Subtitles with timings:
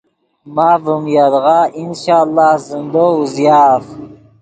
[0.55, 3.85] ماف ڤیم یدغا انشاء اللہ زندو اوزیآف